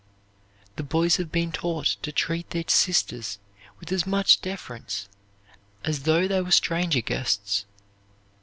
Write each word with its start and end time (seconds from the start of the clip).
The 0.77 0.83
boys 0.83 1.17
have 1.17 1.31
been 1.31 1.51
taught 1.51 1.97
to 2.01 2.11
treat 2.11 2.49
their 2.49 2.63
sisters 2.65 3.37
with 3.79 3.91
as 3.91 4.07
much 4.07 4.41
deference 4.41 5.07
as 5.83 6.03
though 6.05 6.27
they 6.27 6.41
were 6.41 6.49
stranger 6.49 7.01
guests. 7.01 7.65